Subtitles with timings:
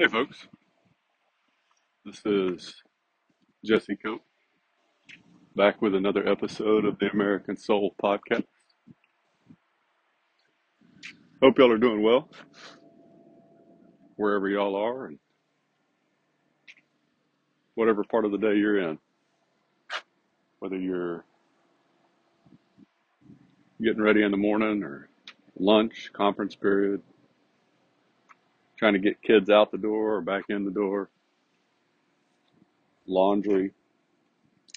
[0.00, 0.46] Hey, folks.
[2.04, 2.82] This is
[3.64, 4.22] Jesse Cope
[5.56, 8.44] back with another episode of the American Soul Podcast.
[11.42, 12.28] Hope y'all are doing well
[14.14, 15.18] wherever y'all are and
[17.74, 19.00] whatever part of the day you're in.
[20.60, 21.24] Whether you're
[23.82, 25.08] getting ready in the morning or
[25.58, 27.02] lunch, conference period,
[28.78, 31.10] trying to get kids out the door or back in the door,
[33.06, 33.72] laundry,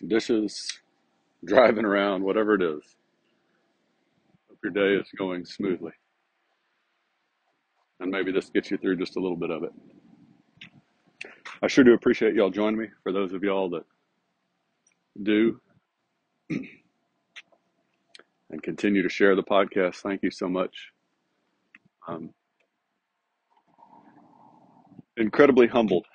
[0.05, 0.79] dishes,
[1.45, 2.83] driving around, whatever it is.
[4.49, 5.91] Hope your day is going smoothly.
[7.99, 9.71] And maybe this gets you through just a little bit of it.
[11.61, 12.87] I sure do appreciate y'all joining me.
[13.03, 13.83] For those of y'all that
[15.21, 15.61] do
[16.49, 16.69] and
[18.63, 20.91] continue to share the podcast, thank you so much.
[22.07, 22.33] I'm
[25.17, 26.05] incredibly humbled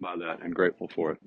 [0.00, 1.18] by that and grateful for it.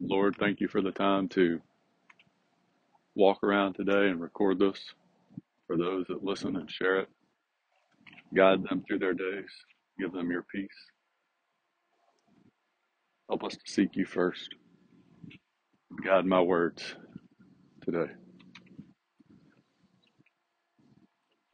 [0.00, 1.60] Lord, thank you for the time to
[3.14, 4.78] walk around today and record this
[5.66, 7.08] for those that listen and share it.
[8.34, 9.50] Guide them through their days.
[9.98, 10.68] Give them your peace.
[13.28, 14.48] Help us to seek you first.
[16.04, 16.96] Guide my words
[17.84, 18.10] today.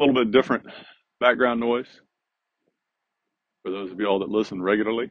[0.00, 0.64] A little bit different
[1.20, 2.00] background noise
[3.68, 5.10] for those of y'all that listen regularly,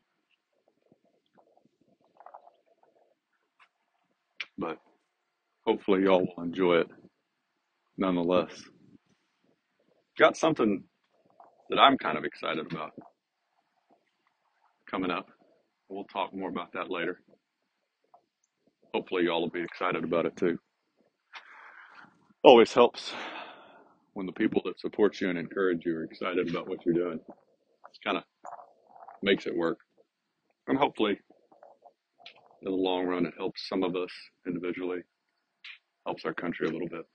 [4.58, 4.80] but
[5.68, 6.88] hopefully y'all will enjoy it
[8.00, 8.50] nonetheless.
[10.18, 10.84] Got something
[11.70, 12.94] that I'm kind of excited about
[14.90, 15.28] coming up.
[15.88, 17.20] We'll talk more about that later.
[18.92, 20.58] Hopefully y'all will be excited about it too.
[22.44, 23.14] Always helps
[24.14, 27.20] when the people that support you and encourage you are excited about what you're doing.
[28.08, 28.24] Kind of
[29.22, 29.80] makes it work.
[30.68, 31.20] And hopefully
[32.64, 34.12] in the long run it helps some of us
[34.48, 35.02] individually,
[36.06, 37.06] helps our country a little bit.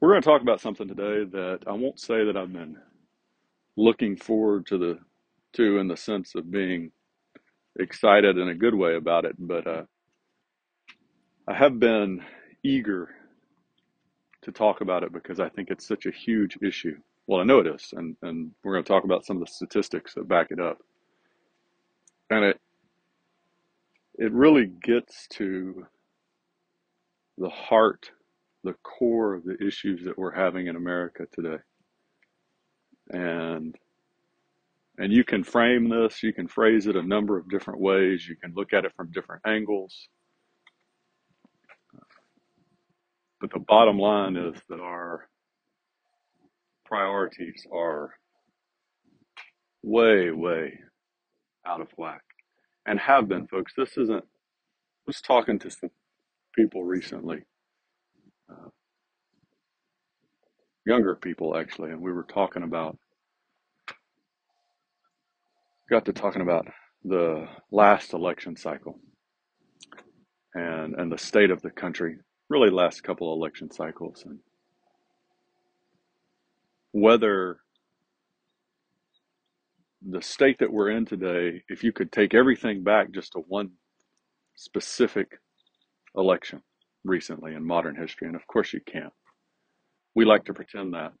[0.00, 2.76] We're going to talk about something today that I won't say that I've been
[3.76, 4.98] looking forward to the
[5.54, 6.92] to in the sense of being
[7.80, 9.82] excited in a good way about it, but uh,
[11.48, 12.22] I have been
[12.64, 13.10] eager
[14.42, 16.96] to talk about it because I think it's such a huge issue.
[17.30, 19.52] Well, I know it is, and, and we're going to talk about some of the
[19.52, 20.78] statistics that back it up.
[22.28, 22.60] And it
[24.18, 25.86] it really gets to
[27.38, 28.10] the heart,
[28.64, 31.58] the core of the issues that we're having in America today.
[33.10, 33.76] And
[34.98, 38.34] and you can frame this, you can phrase it a number of different ways, you
[38.34, 40.08] can look at it from different angles.
[43.40, 45.28] But the bottom line is that our
[46.90, 48.10] priorities are
[49.82, 50.78] way, way
[51.66, 52.22] out of whack
[52.86, 53.72] and have been, folks.
[53.76, 55.90] This isn't, I was talking to some
[56.54, 57.44] people recently,
[58.50, 58.70] uh,
[60.84, 62.98] younger people actually, and we were talking about,
[65.88, 66.66] got to talking about
[67.04, 68.98] the last election cycle
[70.54, 72.16] and, and the state of the country,
[72.48, 74.40] really last couple election cycles, and
[76.92, 77.58] whether
[80.08, 83.70] the state that we're in today, if you could take everything back just to one
[84.56, 85.38] specific
[86.16, 86.62] election
[87.04, 89.12] recently in modern history, and of course you can't.
[90.14, 91.12] We like to pretend that.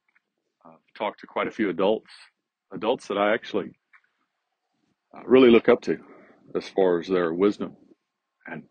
[0.64, 2.10] I've talked to quite a few adults,
[2.72, 3.70] adults that I actually
[5.16, 5.98] uh, really look up to
[6.54, 7.76] as far as their wisdom,
[8.46, 8.64] and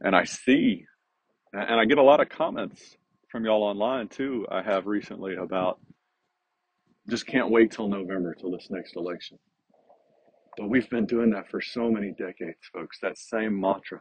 [0.00, 0.84] and I see,
[1.52, 2.96] and I get a lot of comments
[3.30, 4.46] from y'all online too.
[4.50, 5.80] I have recently about
[7.08, 9.38] just can't wait till November till this next election.
[10.56, 12.98] But we've been doing that for so many decades, folks.
[13.00, 14.00] That same mantra.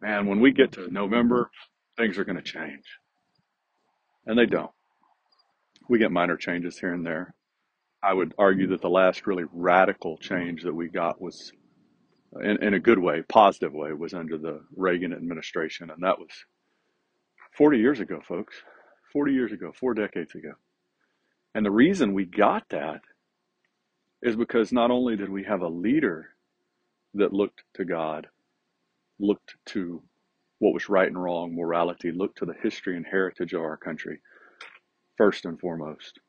[0.00, 1.50] Man, when we get to November,
[1.96, 2.84] things are going to change.
[4.26, 4.70] And they don't.
[5.88, 7.34] We get minor changes here and there.
[8.02, 11.52] I would argue that the last really radical change that we got was,
[12.42, 15.90] in, in a good way, positive way, was under the Reagan administration.
[15.90, 16.30] And that was
[17.56, 18.54] 40 years ago, folks.
[19.12, 20.52] 40 years ago, four decades ago.
[21.54, 23.02] And the reason we got that
[24.22, 26.30] is because not only did we have a leader
[27.14, 28.28] that looked to God,
[29.18, 30.02] looked to
[30.60, 34.20] what was right and wrong, morality, looked to the history and heritage of our country,
[35.18, 36.20] first and foremost.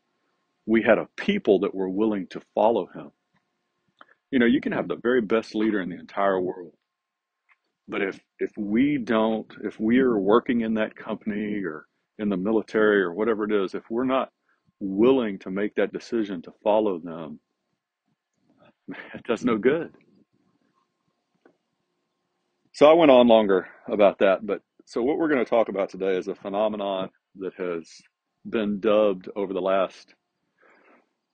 [0.66, 3.12] We had a people that were willing to follow him.
[4.32, 6.74] You know, you can have the very best leader in the entire world.
[7.88, 11.86] But if if we don't, if we are working in that company or
[12.20, 14.32] in the military or whatever it is, if we're not
[14.80, 17.40] willing to make that decision to follow them,
[19.14, 19.94] it does no good.
[22.74, 25.90] So I went on longer about that, but so what we're going to talk about
[25.90, 27.90] today is a phenomenon that has
[28.50, 30.14] been dubbed over the last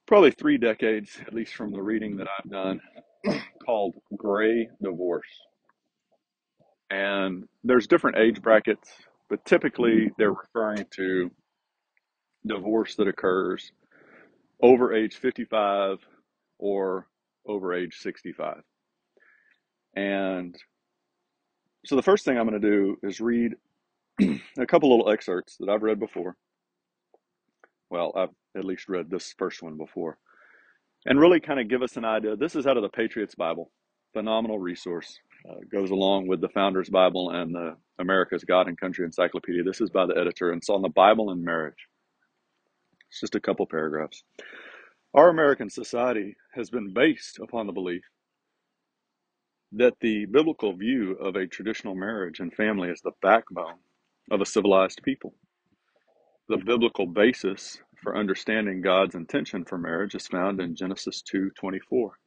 [0.06, 2.82] probably three decades, at least from the reading that I've done,
[3.66, 5.28] called gray divorce.
[6.90, 8.90] And there's different age brackets,
[9.30, 11.30] but typically they're referring to
[12.46, 13.72] divorce that occurs
[14.62, 16.00] over age 55
[16.58, 17.08] or
[17.46, 18.62] over age 65.
[19.96, 20.56] And
[21.86, 23.56] so the first thing I'm going to do is read
[24.22, 26.36] a couple little excerpts that I've read before.
[27.90, 30.18] Well, I've at least read this first one before.
[31.06, 32.36] And really kind of give us an idea.
[32.36, 33.72] This is out of the Patriots Bible,
[34.14, 35.18] phenomenal resource.
[35.50, 39.64] Uh, goes along with the Founders Bible and the America's God and Country Encyclopedia.
[39.64, 41.88] This is by the editor, and it's on the Bible and marriage.
[43.10, 44.24] It's just a couple paragraphs.
[45.14, 48.04] Our American society has been based upon the belief
[49.72, 53.80] that the biblical view of a traditional marriage and family is the backbone
[54.32, 55.34] of a civilized people.
[56.48, 62.20] The biblical basis for understanding God's intention for marriage is found in Genesis 2:24.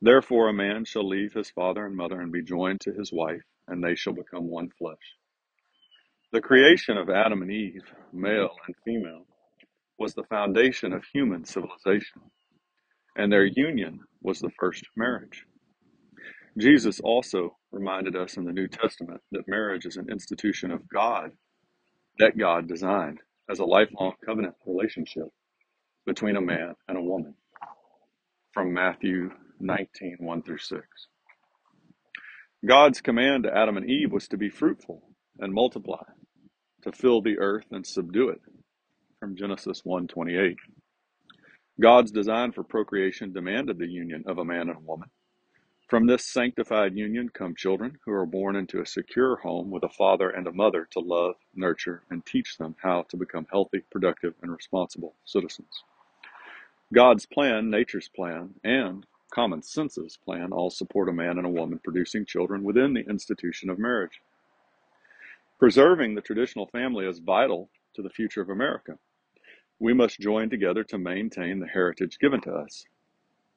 [0.00, 3.44] Therefore a man shall leave his father and mother and be joined to his wife,
[3.68, 5.16] and they shall become one flesh.
[6.32, 9.26] The creation of Adam and Eve, male and female,
[10.00, 12.22] was the foundation of human civilization,
[13.16, 15.44] and their union was the first marriage.
[16.58, 21.32] Jesus also reminded us in the New Testament that marriage is an institution of God
[22.18, 23.18] that God designed
[23.50, 25.28] as a lifelong covenant relationship
[26.06, 27.34] between a man and a woman
[28.52, 29.30] from Matthew
[29.60, 30.82] 19 1 through 6.
[32.66, 35.02] God's command to Adam and Eve was to be fruitful
[35.38, 36.04] and multiply,
[36.82, 38.40] to fill the earth and subdue it
[39.30, 40.56] from Genesis 1:28.
[41.80, 45.08] God's design for procreation demanded the union of a man and a woman
[45.86, 49.88] from this sanctified union come children who are born into a secure home with a
[49.88, 54.34] father and a mother to love, nurture, and teach them how to become healthy, productive,
[54.42, 55.84] and responsible citizens.
[56.92, 61.78] God's plan, nature's plan, and common sense's plan all support a man and a woman
[61.78, 64.20] producing children within the institution of marriage.
[65.60, 68.98] Preserving the traditional family is vital to the future of America.
[69.80, 72.84] We must join together to maintain the heritage given to us.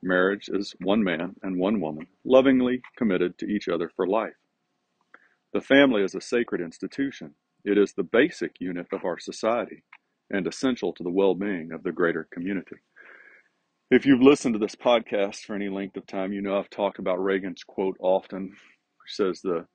[0.02, 4.38] Marriage is one man and one woman, lovingly committed to each other for life.
[5.52, 7.36] The family is a sacred institution.
[7.66, 9.84] It is the basic unit of our society
[10.30, 12.78] and essential to the well being of the greater community.
[13.92, 17.00] If you've listened to this podcast for any length of time, you know I've talked
[17.00, 19.68] about Reagan's quote often, which says the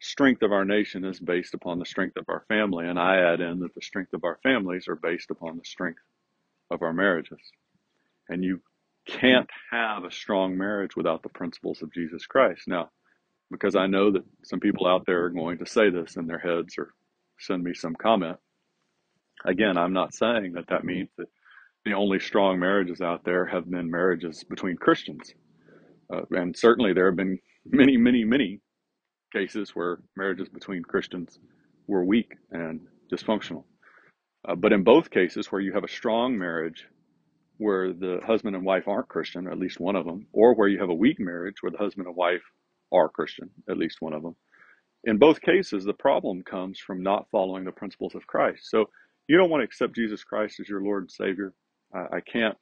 [0.00, 2.86] strength of our nation is based upon the strength of our family.
[2.86, 6.00] And I add in that the strength of our families are based upon the strength
[6.70, 7.40] of our marriages.
[8.28, 8.60] And you
[9.06, 12.62] can't have a strong marriage without the principles of Jesus Christ.
[12.68, 12.90] Now,
[13.50, 16.38] because I know that some people out there are going to say this in their
[16.38, 16.92] heads or
[17.38, 18.36] send me some comment.
[19.44, 21.28] Again, I'm not saying that that means that
[21.84, 25.32] the only strong marriages out there have been marriages between Christians.
[26.12, 28.60] Uh, and certainly there have been many, many, many
[29.32, 31.38] cases where marriages between Christians
[31.86, 32.80] were weak and
[33.12, 33.64] dysfunctional.
[34.46, 36.86] Uh, but in both cases, where you have a strong marriage
[37.58, 40.78] where the husband and wife aren't Christian, at least one of them, or where you
[40.78, 42.42] have a weak marriage where the husband and wife
[42.92, 44.36] are Christian, at least one of them.
[45.04, 48.70] In both cases, the problem comes from not following the principles of Christ.
[48.70, 48.90] So
[49.28, 51.52] you don't want to accept Jesus Christ as your Lord and Savior.
[51.94, 52.56] I, I can't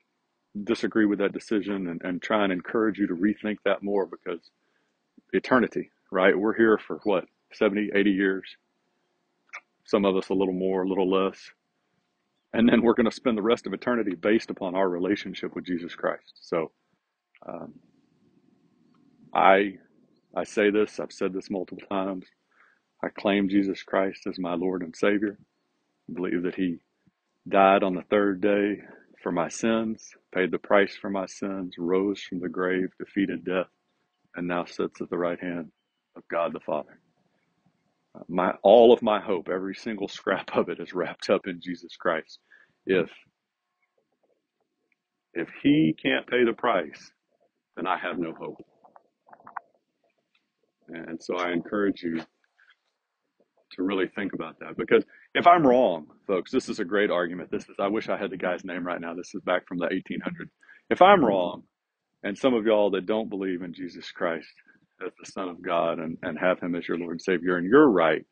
[0.64, 4.50] disagree with that decision and, and try and encourage you to rethink that more because
[5.32, 6.38] eternity, right?
[6.38, 8.56] We're here for what, 70, 80 years?
[9.86, 11.50] Some of us a little more, a little less
[12.54, 15.66] and then we're going to spend the rest of eternity based upon our relationship with
[15.66, 16.34] Jesus Christ.
[16.42, 16.72] So,
[17.48, 17.74] um,
[19.34, 19.74] I
[20.36, 21.00] I say this.
[21.00, 22.26] I've said this multiple times.
[23.04, 25.38] I claim Jesus Christ as my Lord and Savior.
[26.10, 26.78] I believe that He
[27.48, 28.80] died on the third day
[29.22, 33.68] for my sins, paid the price for my sins, rose from the grave, defeated death,
[34.36, 35.72] and now sits at the right hand
[36.16, 37.00] of God the Father.
[38.16, 41.60] Uh, my all of my hope, every single scrap of it, is wrapped up in
[41.62, 42.40] Jesus Christ.
[42.86, 43.10] If
[45.34, 47.12] if he can't pay the price,
[47.76, 48.64] then I have no hope.
[50.88, 52.20] And so I encourage you
[53.72, 55.04] to really think about that because
[55.34, 57.50] if I'm wrong, folks, this is a great argument.
[57.50, 59.14] This is I wish I had the guy's name right now.
[59.14, 60.50] This is back from the 1800s.
[60.90, 61.64] If I'm wrong,
[62.24, 64.52] and some of y'all that don't believe in Jesus Christ
[65.04, 67.68] as the Son of God and, and have him as your Lord and Savior, and
[67.68, 68.24] you're right,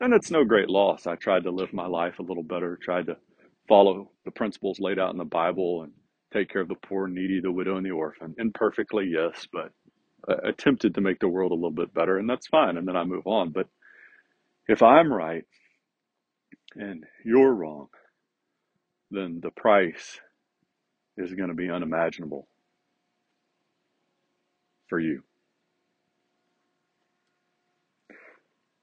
[0.00, 1.06] then it's no great loss.
[1.06, 3.16] I tried to live my life a little better, tried to
[3.68, 5.92] follow the principles laid out in the Bible and
[6.32, 8.34] take care of the poor, needy, the widow, and the orphan.
[8.38, 9.70] Imperfectly, yes, but
[10.44, 12.76] attempted to make the world a little bit better, and that's fine.
[12.76, 13.50] And then I move on.
[13.50, 13.66] But
[14.68, 15.44] if I'm right
[16.74, 17.88] and you're wrong,
[19.10, 20.18] then the price
[21.16, 22.48] is going to be unimaginable
[24.88, 25.22] for you.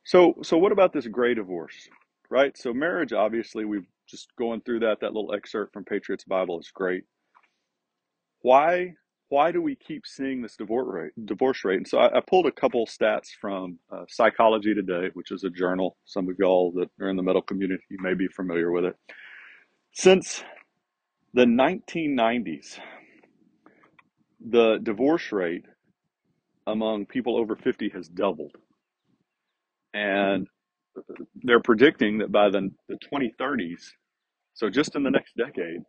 [0.09, 1.87] So, so what about this gray divorce,
[2.31, 2.57] right?
[2.57, 5.01] So, marriage, obviously, we've just going through that.
[5.01, 7.03] That little excerpt from Patriots Bible is great.
[8.41, 8.95] Why,
[9.27, 11.27] why do we keep seeing this divorce rate?
[11.27, 11.77] Divorce rate.
[11.77, 15.49] And so, I, I pulled a couple stats from uh, Psychology Today, which is a
[15.51, 15.95] journal.
[16.05, 18.95] Some of y'all that are in the medical community may be familiar with it.
[19.93, 20.43] Since
[21.35, 22.79] the 1990s,
[24.43, 25.65] the divorce rate
[26.65, 28.55] among people over 50 has doubled.
[29.93, 30.48] And
[31.43, 33.91] they're predicting that by the, the 2030s,
[34.53, 35.81] so just in the next decade,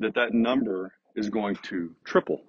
[0.00, 2.42] that that number is going to triple.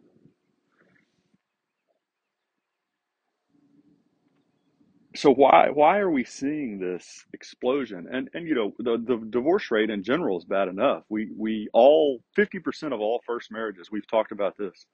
[5.16, 8.08] So why why are we seeing this explosion?
[8.12, 11.04] And and you know the, the divorce rate in general is bad enough.
[11.10, 14.86] We we all 50% of all first marriages, we've talked about this,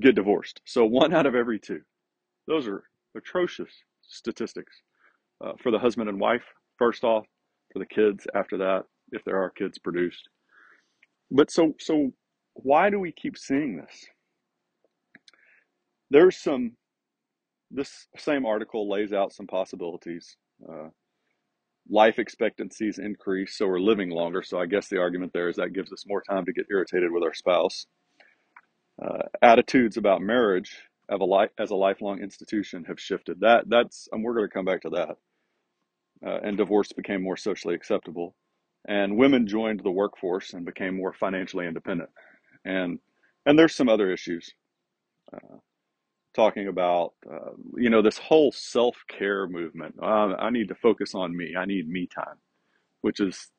[0.00, 0.60] get divorced.
[0.64, 1.80] So one out of every two.
[2.48, 2.84] Those are
[3.16, 3.72] atrocious
[4.10, 4.82] statistics
[5.44, 6.44] uh, for the husband and wife,
[6.78, 7.24] first off,
[7.72, 10.28] for the kids after that, if there are kids produced.
[11.30, 12.12] But so, so
[12.54, 14.06] why do we keep seeing this?
[16.10, 16.72] There's some,
[17.70, 20.36] this same article lays out some possibilities.
[20.68, 20.88] Uh,
[21.88, 24.42] life expectancies increase, so we're living longer.
[24.42, 27.12] So I guess the argument there is that gives us more time to get irritated
[27.12, 27.86] with our spouse.
[29.00, 30.76] Uh, attitudes about marriage
[31.10, 33.40] as a, as a lifelong institution have shifted.
[33.40, 35.16] That that's, and we're going to come back to that.
[36.26, 38.36] Uh, and divorce became more socially acceptable,
[38.88, 42.10] and women joined the workforce and became more financially independent.
[42.64, 42.98] And
[43.46, 44.52] and there's some other issues.
[45.32, 45.56] Uh,
[46.34, 51.36] talking about uh, you know this whole self-care movement uh, i need to focus on
[51.36, 52.36] me i need me time
[53.00, 53.50] which is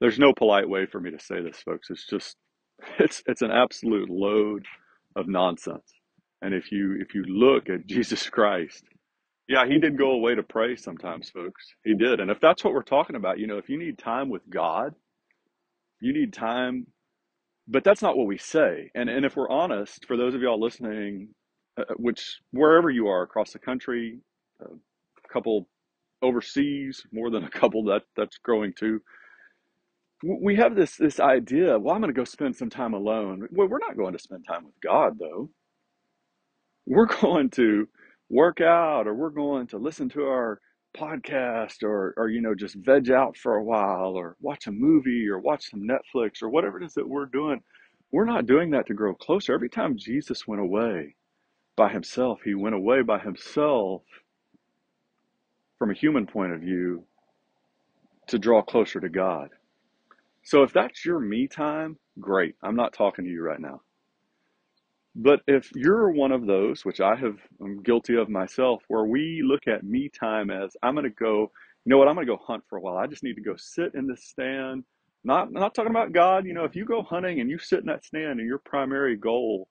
[0.00, 2.36] there's no polite way for me to say this folks it's just
[2.98, 4.66] it's it's an absolute load
[5.16, 5.92] of nonsense
[6.42, 8.84] and if you if you look at Jesus Christ,
[9.48, 11.74] yeah, he did go away to pray sometimes, folks.
[11.84, 12.20] He did.
[12.20, 14.94] And if that's what we're talking about, you know, if you need time with God,
[16.00, 16.86] you need time,
[17.68, 18.90] but that's not what we say.
[18.94, 21.30] And and if we're honest, for those of y'all listening,
[21.78, 24.20] uh, which wherever you are across the country,
[24.62, 24.66] a
[25.32, 25.68] couple
[26.22, 29.00] overseas, more than a couple that that's growing too.
[30.24, 31.78] We have this this idea.
[31.78, 33.48] Well, I'm going to go spend some time alone.
[33.52, 35.50] Well, we're not going to spend time with God, though
[36.86, 37.88] we're going to
[38.30, 40.60] work out or we're going to listen to our
[40.96, 45.28] podcast or or you know just veg out for a while or watch a movie
[45.28, 47.60] or watch some Netflix or whatever it is that we're doing.
[48.12, 49.52] We're not doing that to grow closer.
[49.52, 51.16] Every time Jesus went away
[51.76, 54.02] by himself he went away by himself
[55.78, 57.04] from a human point of view
[58.28, 59.50] to draw closer to God.
[60.42, 62.54] So if that's your me time great.
[62.62, 63.82] I'm not talking to you right now
[65.16, 69.42] but if you're one of those, which I have, I'm guilty of myself, where we
[69.42, 71.50] look at me time as I'm going to go,
[71.84, 72.98] you know what, I'm going to go hunt for a while.
[72.98, 74.84] I just need to go sit in this stand.
[75.24, 76.44] Not, not talking about God.
[76.44, 79.16] You know, if you go hunting and you sit in that stand and your primary
[79.16, 79.68] goal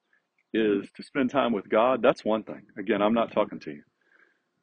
[0.51, 2.63] is to spend time with God, that's one thing.
[2.79, 3.83] Again, I'm not talking to you.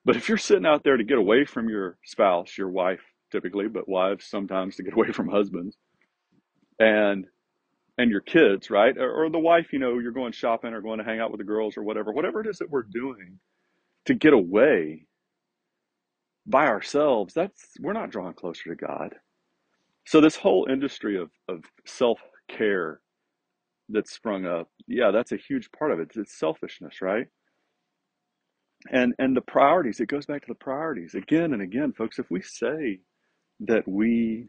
[0.04, 3.68] But if you're sitting out there to get away from your spouse, your wife typically,
[3.68, 5.76] but wives sometimes to get away from husbands,
[6.80, 7.26] and
[7.98, 8.96] and your kids, right?
[8.96, 11.38] Or, or, the wife, you know, you're going shopping or going to hang out with
[11.38, 13.38] the girls or whatever, whatever it is that we're doing
[14.06, 15.06] to get away
[16.46, 19.14] by ourselves, that's we're not drawing closer to God.
[20.06, 23.00] So this whole industry of, of self-care
[23.88, 26.10] that's sprung up, yeah, that's a huge part of it.
[26.16, 27.26] It's selfishness, right?
[28.90, 31.14] And and the priorities, it goes back to the priorities.
[31.14, 32.98] Again and again, folks, if we say
[33.60, 34.48] that we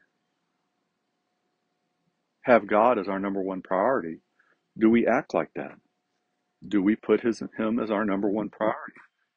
[2.43, 4.19] have God as our number one priority,
[4.77, 5.75] do we act like that?
[6.65, 8.93] Do we put his, him as our number one priority?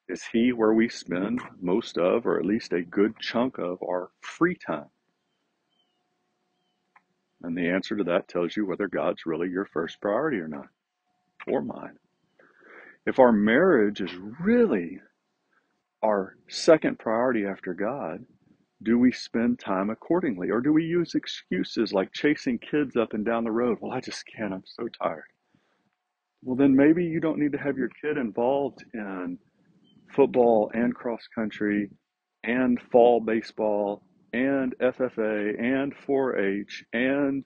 [0.08, 4.10] Is he where we spend most of, or at least a good chunk of, our
[4.20, 4.90] free time?
[7.42, 10.68] And the answer to that tells you whether God's really your first priority or not,
[11.46, 11.98] or mine.
[13.04, 15.00] If our marriage is really
[16.02, 18.24] our second priority after God,
[18.82, 20.50] do we spend time accordingly?
[20.50, 23.78] Or do we use excuses like chasing kids up and down the road?
[23.80, 24.52] Well, I just can't.
[24.52, 25.24] I'm so tired.
[26.42, 29.38] Well, then maybe you don't need to have your kid involved in
[30.14, 31.90] football and cross country
[32.44, 34.02] and fall baseball
[34.32, 37.44] and FFA and 4 H and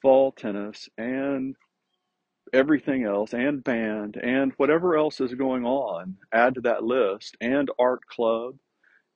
[0.00, 1.56] fall tennis and
[2.52, 7.70] everything else and band and whatever else is going on, add to that list, and
[7.78, 8.54] art club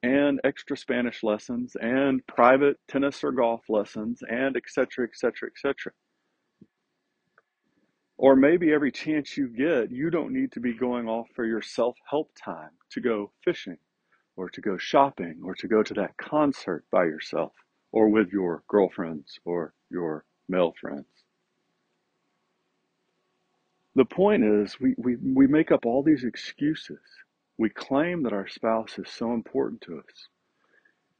[0.03, 5.49] and extra Spanish lessons and private tennis or golf lessons and et cetera, et cetera,
[5.49, 5.93] et cetera.
[8.17, 11.63] Or maybe every chance you get, you don't need to be going off for your
[11.63, 13.79] self help time to go fishing
[14.37, 17.53] or to go shopping or to go to that concert by yourself
[17.93, 21.07] or with your girlfriends or your male friends.
[23.95, 27.01] The point is, we, we, we make up all these excuses.
[27.63, 30.27] We claim that our spouse is so important to us,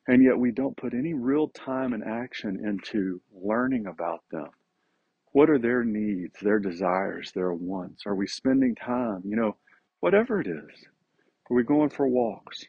[0.09, 4.49] and yet we don't put any real time and action into learning about them.
[5.31, 8.07] What are their needs, their desires, their wants?
[8.07, 9.55] Are we spending time, you know,
[10.01, 10.85] whatever it is?
[11.49, 12.65] Are we going for walks?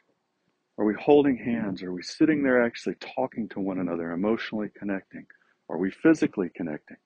[0.78, 1.82] Are we holding hands?
[1.82, 5.26] Are we sitting there actually talking to one another, emotionally connecting?
[5.68, 6.98] Are we physically connecting?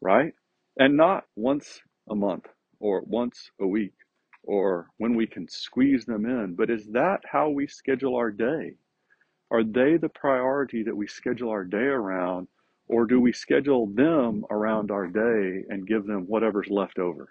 [0.00, 0.32] Right?
[0.78, 2.46] And not once a month
[2.78, 3.94] or once a week
[4.44, 8.74] or when we can squeeze them in, but is that how we schedule our day?
[9.50, 12.48] Are they the priority that we schedule our day around,
[12.88, 17.30] or do we schedule them around our day and give them whatever's left over?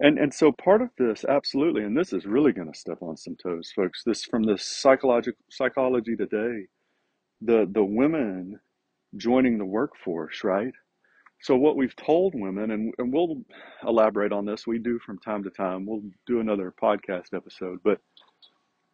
[0.00, 3.16] And and so part of this, absolutely, and this is really going to step on
[3.16, 4.02] some toes, folks.
[4.04, 6.66] This from the psychological psychology today,
[7.42, 8.60] the the women
[9.16, 10.74] joining the workforce, right?
[11.42, 13.42] So what we've told women, and, and we'll
[13.86, 15.86] elaborate on this, we do from time to time.
[15.86, 17.98] We'll do another podcast episode, but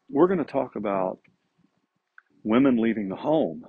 [0.09, 1.19] we're going to talk about
[2.45, 3.65] women leaving the home.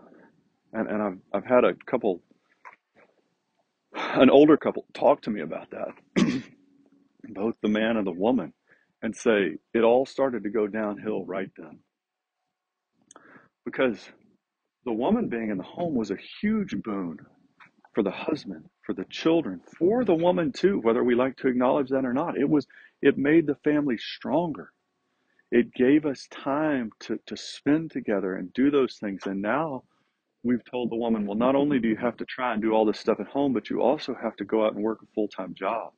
[0.73, 2.21] And, and I've, I've had a couple,
[3.95, 6.23] an older couple talk to me about that,
[7.29, 8.53] both the man and the woman,
[9.01, 11.79] and say it all started to go downhill right then.
[13.65, 13.97] Because
[14.85, 17.17] the woman being in the home was a huge boon
[17.97, 21.89] for the husband, for the children, for the woman too, whether we like to acknowledge
[21.89, 22.37] that or not.
[22.37, 22.67] It was
[23.01, 24.71] it made the family stronger.
[25.49, 29.23] It gave us time to, to spend together and do those things.
[29.25, 29.81] And now
[30.43, 32.85] we've told the woman, well, not only do you have to try and do all
[32.85, 35.27] this stuff at home, but you also have to go out and work a full
[35.29, 35.91] time job.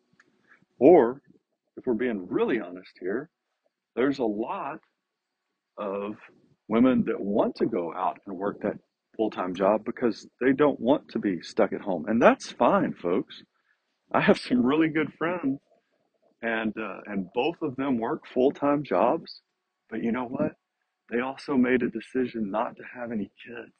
[0.80, 1.22] Or,
[1.76, 3.30] if we're being really honest here,
[3.98, 4.80] there's a lot
[5.78, 6.16] of
[6.70, 8.78] women that want to go out and work that
[9.20, 12.06] full time job because they don't want to be stuck at home.
[12.08, 13.44] And that's fine, folks.
[14.14, 15.60] I have some really good friends,
[16.42, 19.42] and, uh, and both of them work full time jobs.
[19.90, 20.54] But you know what?
[21.12, 23.74] They also made a decision not to have any kids.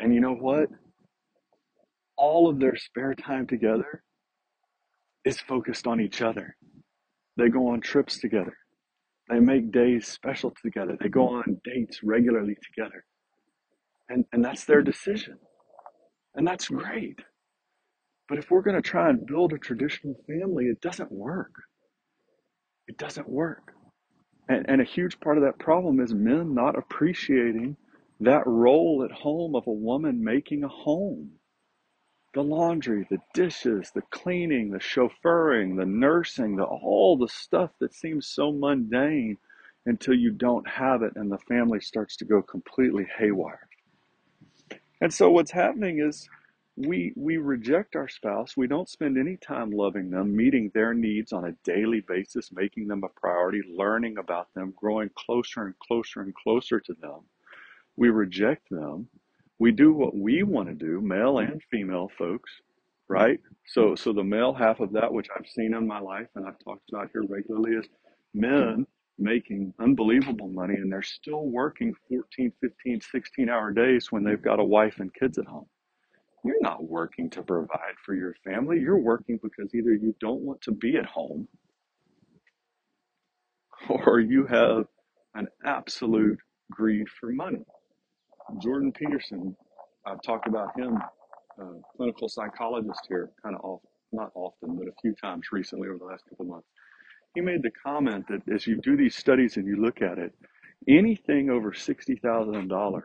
[0.00, 0.68] And you know what?
[2.16, 4.02] All of their spare time together
[5.24, 6.56] is focused on each other.
[7.36, 8.56] They go on trips together.
[9.28, 10.96] They make days special together.
[11.00, 13.04] They go on dates regularly together.
[14.08, 15.38] And, and that's their decision.
[16.34, 17.20] And that's great.
[18.28, 21.52] But if we're going to try and build a traditional family, it doesn't work.
[22.86, 23.72] It doesn't work.
[24.48, 27.76] And, and a huge part of that problem is men not appreciating
[28.20, 31.30] that role at home of a woman making a home
[32.34, 37.94] the laundry, the dishes, the cleaning, the chauffeuring, the nursing, the all the stuff that
[37.94, 39.38] seems so mundane
[39.86, 43.66] until you don't have it and the family starts to go completely haywire.
[45.00, 46.28] And so what's happening is
[46.76, 48.56] we we reject our spouse.
[48.56, 52.88] We don't spend any time loving them, meeting their needs on a daily basis, making
[52.88, 57.20] them a priority, learning about them, growing closer and closer and closer to them.
[57.96, 59.08] We reject them
[59.58, 61.76] we do what we want to do, male and mm-hmm.
[61.76, 62.50] female folks,
[63.08, 63.40] right?
[63.66, 63.96] So, mm-hmm.
[63.96, 66.88] so the male half of that, which I've seen in my life and I've talked
[66.92, 67.86] about here regularly, is
[68.34, 68.82] men mm-hmm.
[69.18, 74.60] making unbelievable money and they're still working 14, 15, 16 hour days when they've got
[74.60, 75.66] a wife and kids at home.
[76.44, 78.78] You're not working to provide for your family.
[78.78, 81.48] You're working because either you don't want to be at home
[83.88, 84.84] or you have
[85.34, 86.38] an absolute
[86.70, 87.64] greed for money.
[88.56, 89.56] Jordan Peterson,
[90.06, 90.96] I've talked about him,
[91.60, 93.80] uh, clinical psychologist here, kind of off,
[94.12, 96.68] not often, but a few times recently over the last couple months.
[97.34, 100.32] He made the comment that as you do these studies and you look at it,
[100.88, 103.02] anything over $60,000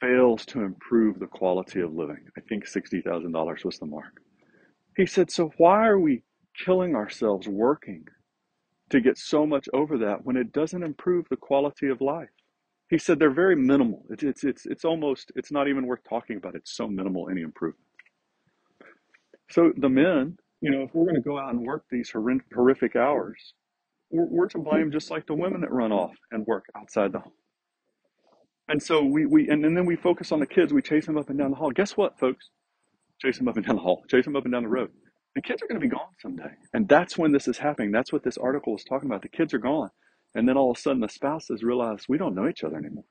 [0.00, 2.24] fails to improve the quality of living.
[2.36, 4.20] I think $60,000 was the mark.
[4.96, 6.22] He said, So why are we
[6.64, 8.04] killing ourselves working
[8.90, 12.30] to get so much over that when it doesn't improve the quality of life?
[12.90, 14.04] He said they're very minimal.
[14.10, 16.56] It's, it's, it's, it's almost, it's not even worth talking about.
[16.56, 17.86] It's so minimal, any improvement.
[19.50, 22.96] So the men, you know, if we're going to go out and work these horrific
[22.96, 23.54] hours,
[24.10, 27.20] we're, we're to blame just like the women that run off and work outside the
[27.20, 27.32] home.
[28.68, 30.72] And so we, we and, and then we focus on the kids.
[30.72, 31.70] We chase them up and down the hall.
[31.70, 32.50] Guess what, folks?
[33.20, 34.02] Chase them up and down the hall.
[34.08, 34.90] Chase them up and down the road.
[35.34, 36.50] The kids are going to be gone someday.
[36.72, 37.92] And that's when this is happening.
[37.92, 39.22] That's what this article is talking about.
[39.22, 39.90] The kids are gone.
[40.34, 43.04] And then all of a sudden the spouses realize we don't know each other anymore.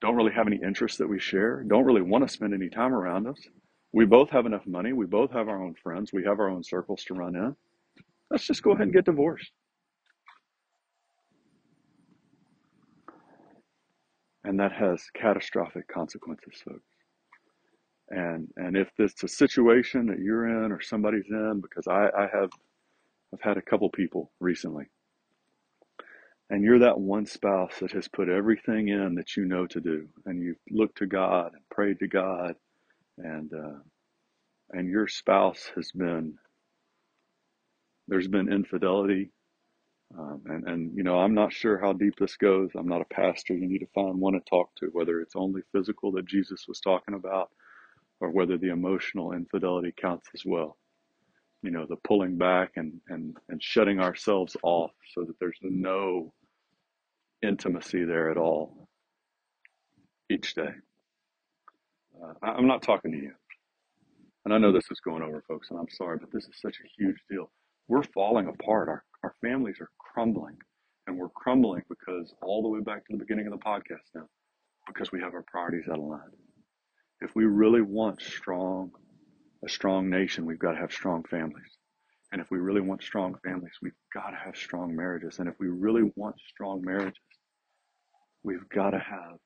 [0.00, 1.64] Don't really have any interests that we share.
[1.64, 3.38] Don't really want to spend any time around us.
[3.92, 4.92] We both have enough money.
[4.92, 6.12] We both have our own friends.
[6.12, 7.56] We have our own circles to run in.
[8.30, 9.50] Let's just go ahead and get divorced.
[14.44, 16.82] And that has catastrophic consequences, folks.
[18.10, 22.28] And and if it's a situation that you're in or somebody's in, because I, I
[22.32, 22.50] have
[23.34, 24.86] I've had a couple people recently,
[26.50, 30.08] and you're that one spouse that has put everything in that you know to do,
[30.26, 32.54] and you've looked to God and prayed to God,
[33.18, 33.78] and uh,
[34.72, 36.34] and your spouse has been
[38.08, 39.30] there's been infidelity,
[40.18, 42.70] um, and and you know I'm not sure how deep this goes.
[42.76, 43.54] I'm not a pastor.
[43.54, 46.80] You need to find one to talk to, whether it's only physical that Jesus was
[46.80, 47.50] talking about,
[48.20, 50.78] or whether the emotional infidelity counts as well.
[51.62, 56.32] You know, the pulling back and and and shutting ourselves off so that there's no
[57.42, 58.88] intimacy there at all
[60.30, 60.70] each day.
[62.22, 63.32] Uh, I- I'm not talking to you.
[64.44, 66.76] And I know this is going over, folks, and I'm sorry, but this is such
[66.80, 67.50] a huge deal.
[67.88, 68.88] We're falling apart.
[68.88, 70.56] Our, our families are crumbling.
[71.06, 74.26] And we're crumbling because all the way back to the beginning of the podcast now,
[74.86, 76.20] because we have our priorities out of line.
[77.20, 78.92] If we really want strong,
[79.64, 81.77] a strong nation, we've got to have strong families.
[82.32, 85.38] And if we really want strong families, we've got to have strong marriages.
[85.38, 87.14] And if we really want strong marriages,
[88.42, 89.38] we've got to have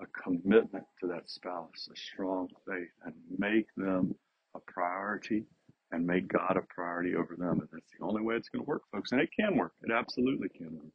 [0.00, 4.14] a commitment to that spouse, a strong faith, and make them
[4.54, 5.44] a priority
[5.92, 7.60] and make God a priority over them.
[7.60, 9.12] And that's the only way it's going to work, folks.
[9.12, 9.72] And it can work.
[9.84, 10.92] It absolutely can work.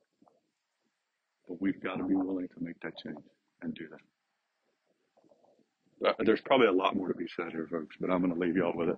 [1.47, 3.17] But we've got to be willing to make that change
[3.61, 4.13] and do that.
[6.09, 8.39] Uh, There's probably a lot more to be said here, folks, but I'm going to
[8.39, 8.97] leave y'all with it.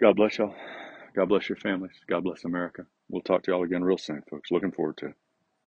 [0.00, 0.54] God bless y'all.
[1.16, 1.92] God bless your families.
[2.08, 2.86] God bless America.
[3.08, 4.50] We'll talk to y'all again real soon, folks.
[4.50, 5.25] Looking forward to it.